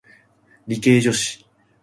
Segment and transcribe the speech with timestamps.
[0.65, 1.45] 理系女性